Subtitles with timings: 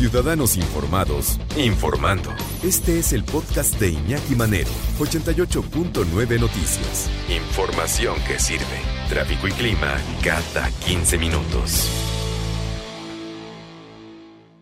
[0.00, 2.30] Ciudadanos Informados, informando.
[2.64, 7.10] Este es el podcast de Iñaki Manero, 88.9 Noticias.
[7.28, 8.80] Información que sirve.
[9.10, 11.90] Tráfico y clima cada 15 minutos.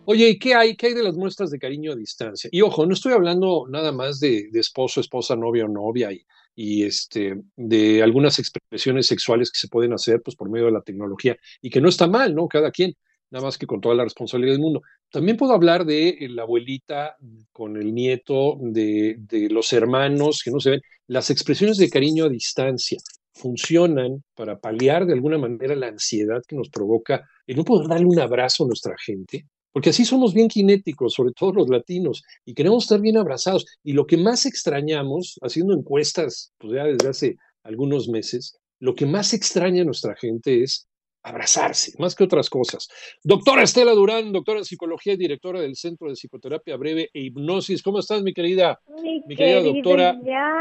[0.03, 0.75] Oye, ¿y qué hay?
[0.75, 2.49] ¿Qué hay de las muestras de cariño a distancia?
[2.51, 6.83] Y ojo, no estoy hablando nada más de, esposo, esposa, novia o novia y, y
[6.83, 11.37] este, de algunas expresiones sexuales que se pueden hacer pues, por medio de la tecnología
[11.61, 12.49] y que no está mal, ¿no?
[12.49, 12.93] Cada quien
[13.31, 14.81] nada más que con toda la responsabilidad del mundo.
[15.11, 17.15] También puedo hablar de eh, la abuelita
[17.51, 19.17] con el nieto, de,
[19.49, 20.81] los hermanos que no se ven.
[21.07, 22.97] Las expresiones de cariño a distancia
[23.33, 28.05] funcionan para paliar de alguna manera la ansiedad que nos provoca el no poder darle
[28.05, 32.53] un abrazo a nuestra gente, porque así somos bien kinéticos, sobre todo los latinos, y
[32.53, 33.65] queremos estar bien abrazados.
[33.83, 39.05] Y lo que más extrañamos, haciendo encuestas pues ya desde hace algunos meses, lo que
[39.05, 40.88] más extraña a nuestra gente es
[41.23, 42.89] abrazarse, más que otras cosas.
[43.23, 47.83] Doctora Estela Durán, doctora en psicología y directora del Centro de Psicoterapia Breve e Hipnosis.
[47.83, 48.79] ¿Cómo estás, mi querida?
[49.01, 50.17] Mi, querida doctora.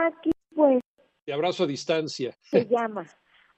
[0.07, 0.81] Aquí, pues.
[1.25, 2.35] Te abrazo a distancia.
[2.43, 3.07] Se llama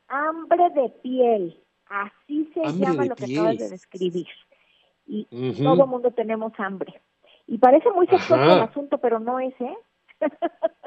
[0.08, 1.64] hambre de piel.
[1.86, 4.26] Así se llama lo que acabas de describir.
[5.06, 7.00] Y todo el mundo tenemos hambre.
[7.46, 9.76] Y parece muy sexual el asunto, pero no es, ¿eh?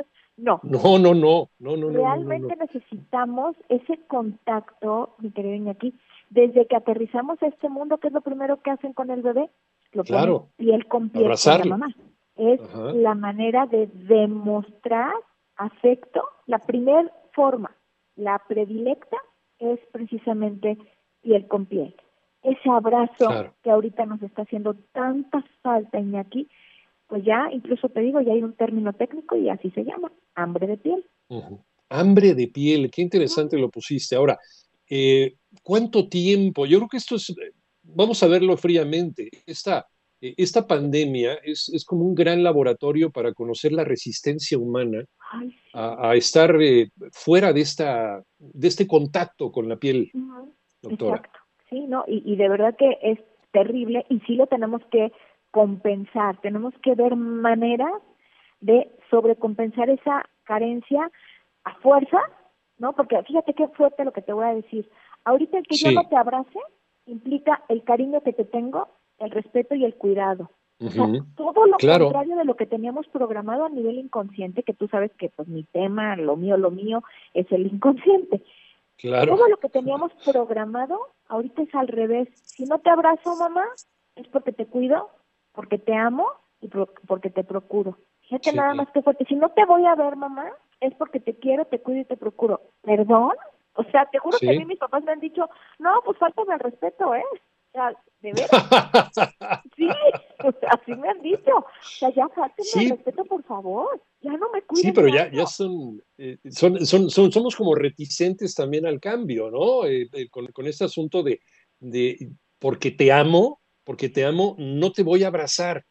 [0.43, 0.59] No.
[0.63, 1.89] No, no, no, no, no.
[1.89, 5.93] Realmente necesitamos ese contacto, mi querido Iñaki,
[6.29, 9.49] desde que aterrizamos a este mundo, ¿qué es lo primero que hacen con el bebé?
[9.93, 10.49] Lo claro.
[10.57, 11.95] piel con piel con la mamá.
[12.35, 12.59] Es
[12.93, 15.13] la manera de demostrar
[15.55, 16.23] afecto.
[16.45, 17.71] La primera forma,
[18.17, 19.17] la predilecta,
[19.59, 20.77] es precisamente
[21.21, 21.95] piel con piel.
[22.41, 26.49] Ese abrazo que ahorita nos está haciendo tanta falta, Iñaki,
[27.07, 30.67] pues ya, incluso te digo, ya hay un término técnico y así se llama, hambre
[30.67, 31.05] de piel.
[31.89, 34.15] Hambre de piel, qué interesante lo pusiste.
[34.15, 34.39] Ahora,
[34.89, 36.65] eh, ¿cuánto tiempo?
[36.65, 37.33] Yo creo que esto es,
[37.83, 39.87] vamos a verlo fríamente, esta,
[40.21, 45.03] eh, esta pandemia es, es, como un gran laboratorio para conocer la resistencia humana
[45.73, 50.11] a, estar eh, fuera de, esta, de este contacto con la piel,
[50.81, 51.17] doctora.
[51.17, 51.39] Exacto,
[51.69, 52.05] sí, ¿no?
[52.07, 53.19] Y, y de verdad que es
[53.51, 55.11] terrible y sí lo tenemos que
[55.53, 58.01] compensar, tenemos que ver maneras
[58.59, 61.11] de sobrecompensar esa carencia
[61.63, 62.17] a fuerza,
[62.79, 62.93] ¿no?
[62.93, 64.89] Porque fíjate qué fuerte lo que te voy a decir.
[65.23, 66.59] Ahorita el que yo no te abrace
[67.05, 68.87] implica el cariño que te tengo,
[69.19, 70.49] el respeto y el cuidado.
[70.79, 71.05] o sea,
[71.35, 75.29] todo lo contrario de lo que teníamos programado a nivel inconsciente, que tú sabes que
[75.29, 77.03] pues mi tema, lo mío, lo mío,
[77.35, 78.41] es el inconsciente.
[78.97, 79.35] Claro.
[79.35, 80.97] Todo lo que teníamos programado,
[81.27, 82.27] ahorita es al revés.
[82.41, 83.65] Si no te abrazo, mamá,
[84.15, 85.11] es porque te cuido,
[85.53, 86.27] porque te amo
[86.61, 86.69] y
[87.07, 87.97] porque te procuro.
[88.21, 89.25] Fíjate nada más que fuerte.
[89.25, 92.17] Si no te voy a ver, mamá, es porque te quiero, te cuido y te
[92.17, 92.61] procuro.
[92.81, 93.33] ¿Perdón?
[93.75, 95.49] O sea, te juro que a mí mis papás me han dicho,
[95.79, 97.23] no, pues faltame el respeto, ¿eh?
[97.33, 97.91] O sea,
[98.21, 98.49] de veras.
[99.75, 99.87] sí,
[100.43, 101.57] o sea, así me han dicho.
[101.57, 104.01] O sea, ya faltame el respeto, por favor.
[104.21, 104.85] Ya no me cuides.
[104.85, 109.49] Sí, pero ya, ya son, eh, son, son, son, somos como reticentes también al cambio,
[109.49, 109.85] ¿no?
[109.85, 111.41] Eh, eh, con, con este asunto de,
[111.79, 115.85] de porque te amo, porque te amo, no te voy a abrazar,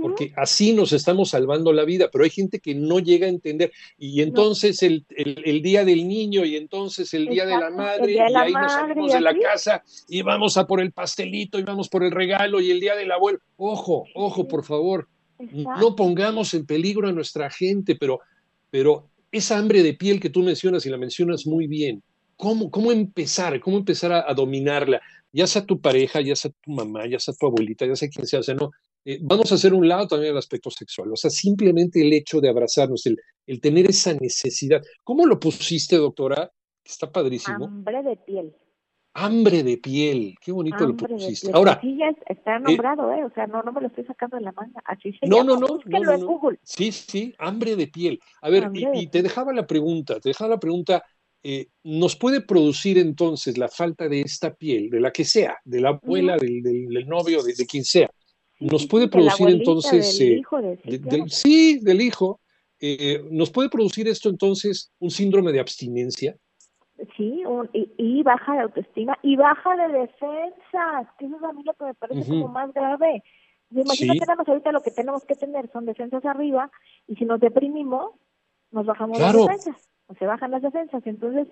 [0.00, 3.72] porque así nos estamos salvando la vida, pero hay gente que no llega a entender.
[3.96, 8.18] Y entonces el, el, día del niño y entonces el día de la madre, y
[8.18, 12.04] ahí nos salimos de la casa y vamos a por el pastelito y vamos por
[12.04, 13.38] el regalo y el día del abuelo.
[13.56, 18.20] Ojo, ojo, por favor, no pongamos en peligro a nuestra gente, pero,
[18.70, 22.02] pero esa hambre de piel que tú mencionas y la mencionas muy bien,
[22.36, 23.60] ¿cómo, cómo empezar?
[23.60, 25.00] ¿Cómo empezar a dominarla?
[25.32, 28.26] Ya sea tu pareja, ya sea tu mamá, ya sea tu abuelita, ya sea quien
[28.26, 28.70] sea, o sea, no,
[29.04, 32.40] eh, vamos a hacer un lado también el aspecto sexual, o sea, simplemente el hecho
[32.40, 33.16] de abrazarnos, el,
[33.46, 34.82] el tener esa necesidad.
[35.04, 36.50] ¿Cómo lo pusiste, doctora?
[36.84, 37.66] Está padrísimo.
[37.66, 38.54] Hambre de piel.
[39.14, 41.50] Hambre de piel, qué bonito lo pusiste.
[41.52, 44.36] Ahora, sí, ya está eh, nombrado, eh, O sea, no, no me lo estoy sacando
[44.36, 44.80] de la manga.
[44.84, 45.54] Así se no, llama.
[45.54, 46.58] no, no, no, en Google.
[46.62, 48.20] Sí, sí, hambre de piel.
[48.42, 51.02] A ver, y, y, te dejaba la pregunta, te dejaba la pregunta,
[51.50, 55.80] eh, nos puede producir entonces la falta de esta piel, de la que sea, de
[55.80, 58.10] la abuela, del, del, novio, de, quien sea,
[58.60, 60.18] nos puede producir entonces...
[60.18, 60.58] Del eh, hijo
[61.28, 62.42] sí, del hijo.
[62.78, 66.36] Eh, ¿Nos puede producir esto entonces un síndrome de abstinencia?
[67.16, 67.42] Sí,
[67.72, 71.84] y, baja de autoestima y baja de defensas, que eso es a mí lo que
[71.86, 73.22] me parece como más grave.
[73.70, 76.70] Imagínate más ahorita lo que tenemos que tener son defensas arriba
[77.06, 78.10] y si nos deprimimos,
[78.70, 79.87] nos bajamos las defensas
[80.18, 81.06] se bajan las defensas.
[81.06, 81.48] Entonces,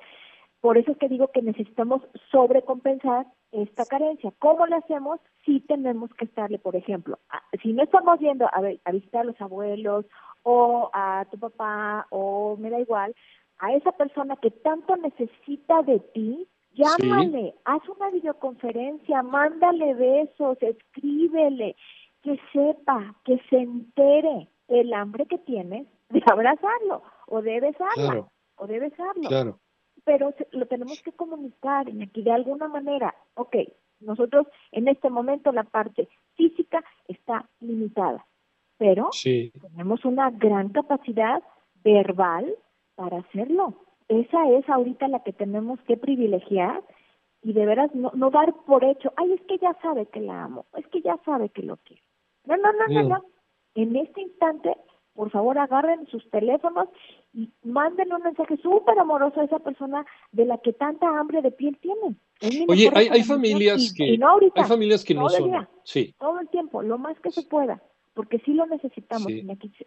[0.61, 4.33] por eso es que digo que necesitamos sobrecompensar esta carencia.
[4.39, 5.21] ¿Cómo lo hacemos?
[5.45, 7.19] Si tenemos que estarle, por ejemplo,
[7.63, 10.07] si no estamos yendo a, a visitar a los abuelos
[10.43, 13.15] o a tu papá o me da igual,
[13.59, 21.77] a esa persona que tanto necesita de ti, llámale, haz una videoconferencia, mándale besos, escríbele,
[22.23, 28.67] que sepa, que se entere el hambre que tienes de abrazarlo o de besarlo o
[28.67, 29.29] de besarlo.
[29.29, 29.59] Claro.
[30.05, 33.57] Pero lo tenemos que comunicar y aquí de alguna manera, ok,
[34.01, 38.27] nosotros en este momento la parte física está limitada,
[38.79, 39.11] pero
[39.61, 41.43] tenemos una gran capacidad
[41.83, 42.55] verbal
[42.95, 43.75] para hacerlo.
[44.09, 46.83] Esa es ahorita la que tenemos que privilegiar
[47.43, 50.45] y de veras no, no dar por hecho, ay, es que ya sabe que la
[50.45, 52.03] amo, es que ya sabe que lo quiero.
[52.45, 53.25] No, no, no, no, no.
[53.75, 54.77] En este instante,
[55.17, 56.89] por favor, agarren sus teléfonos
[57.33, 61.51] y manden un mensaje súper amoroso a esa persona de la que tanta hambre de
[61.51, 62.19] piel tienen.
[62.69, 66.15] Oye, hay, hay familias que no hay familias que no son, sí.
[66.19, 67.83] todo el tiempo, lo más que se pueda,
[68.15, 69.29] porque sí lo necesitamos.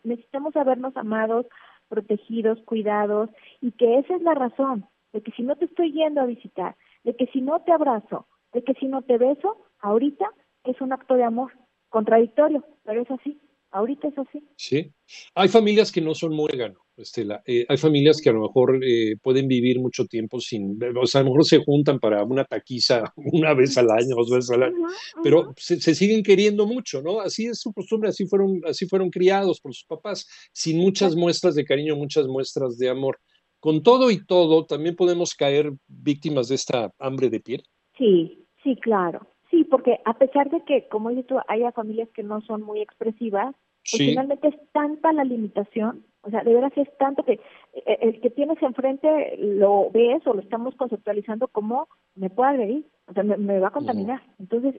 [0.04, 1.46] Necesitamos sabernos amados,
[1.88, 3.30] protegidos, cuidados
[3.62, 6.76] y que esa es la razón de que si no te estoy yendo a visitar,
[7.04, 10.26] de que si no te abrazo, de que si no te beso, ahorita
[10.64, 11.52] es un acto de amor
[11.90, 13.40] contradictorio, pero es así.
[13.72, 14.44] Ahorita es así.
[14.56, 14.92] Sí.
[15.36, 17.44] Hay familias que no son muégano, Estela.
[17.46, 21.22] Eh, hay familias que a lo mejor eh, pueden vivir mucho tiempo sin, o sea,
[21.22, 24.64] a lo mejor se juntan para una taquiza una vez al año, dos veces al
[24.64, 24.88] año,
[25.24, 27.20] pero se, siguen queriendo mucho, ¿no?
[27.20, 31.54] Así es su costumbre, así fueron, así fueron criados por sus papás, sin muchas muestras
[31.54, 33.20] de cariño, muchas muestras de amor.
[33.60, 37.64] Con todo y todo, también podemos caer víctimas de esta hambre de piel.
[37.98, 39.28] Sí, sí, claro.
[39.50, 42.82] Sí, porque a pesar de que, como dices tú, haya familias que no son muy
[42.82, 43.56] expresivas,
[43.90, 47.34] pues finalmente es tanta la limitación, o sea, de veras es tanto que
[47.74, 52.86] eh, el que tienes enfrente lo ves o lo estamos conceptualizando como me puede agredir,
[53.08, 54.22] o sea, me, va a contaminar.
[54.38, 54.76] Entonces,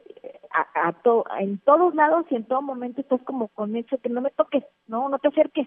[0.52, 4.20] a, a en todos lados y en todo momento estás como con eso que no
[4.20, 5.66] me toques, no, no te acerques.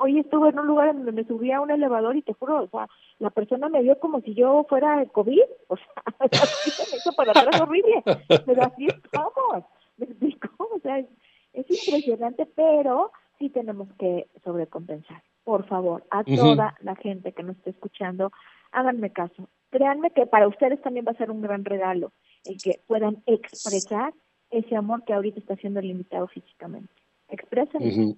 [0.00, 2.62] Hoy estuve en un lugar en donde me subí a un elevador y te juro,
[2.62, 5.86] o sea, la persona me vio como si yo fuera el COVID, o sea,
[6.30, 8.04] así se me hizo para atrás horrible,
[8.46, 9.64] pero así estamos,
[9.96, 11.06] me explico, o sea, es,
[11.68, 13.10] impresionante, pero
[13.40, 15.20] sí tenemos que sobrecompensar.
[15.42, 18.30] Por favor, a toda la gente que nos esté escuchando,
[18.70, 19.48] háganme caso.
[19.70, 22.12] Créanme que para ustedes también va a ser un gran regalo
[22.44, 24.14] el que puedan expresar
[24.50, 26.92] ese amor que ahorita está siendo limitado físicamente.
[27.28, 28.16] Expresen.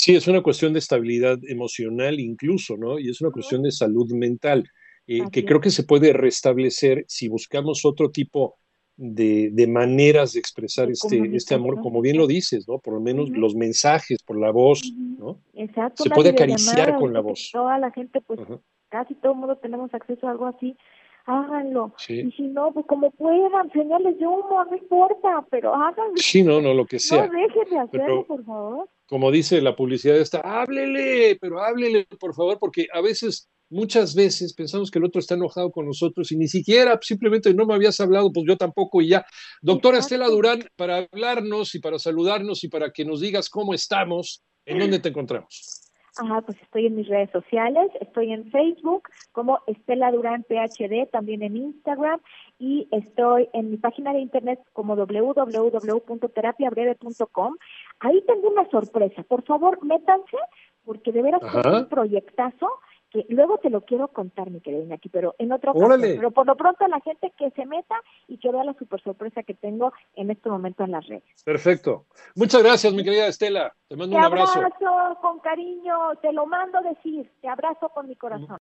[0.00, 3.00] Sí, es una cuestión de estabilidad emocional incluso, ¿no?
[3.00, 4.62] Y es una cuestión de salud mental,
[5.08, 8.58] eh, que creo que se puede restablecer si buscamos otro tipo
[8.96, 12.78] de, de maneras de expresar este, este amor, como bien lo dices, ¿no?
[12.78, 15.40] Por lo menos los mensajes, por la voz, ¿no?
[15.54, 16.04] Exacto.
[16.04, 17.50] Se puede acariciar con la voz.
[17.52, 18.38] Toda la gente, pues,
[18.90, 20.76] casi todo el mundo tenemos acceso a algo así,
[21.24, 21.92] háganlo.
[22.08, 26.16] Y si no, pues como puedan, señales de humo, no importa, pero háganlo.
[26.18, 27.26] Sí, no, no, lo que sea.
[27.26, 28.88] No dejen de hacerlo, por favor.
[29.08, 34.52] Como dice la publicidad esta, háblele, pero háblele, por favor, porque a veces, muchas veces
[34.52, 37.98] pensamos que el otro está enojado con nosotros y ni siquiera, simplemente no me habías
[38.00, 39.24] hablado, pues yo tampoco y ya.
[39.62, 44.42] Doctora Estela Durán, para hablarnos y para saludarnos y para que nos digas cómo estamos,
[44.66, 45.88] ¿en dónde te encontramos?
[46.18, 51.44] Ajá, pues estoy en mis redes sociales, estoy en Facebook como Estela Durán PhD, también
[51.44, 52.20] en Instagram
[52.58, 57.56] y estoy en mi página de internet como www.terapiabreve.com.
[58.00, 60.36] Ahí tengo una sorpresa, por favor, métanse
[60.84, 62.68] porque de veras es un proyectazo
[63.10, 65.96] que luego te lo quiero contar, mi querida aquí, pero en otro caso.
[66.00, 67.94] Pero por lo pronto la gente que se meta
[68.26, 71.42] y que vea la super sorpresa que tengo en este momento en las redes.
[71.44, 72.06] Perfecto.
[72.34, 73.74] Muchas gracias, mi querida Estela.
[73.88, 74.52] Te mando un abrazo.
[74.60, 78.56] Te abrazo con cariño, te lo mando decir, te abrazo con mi corazón.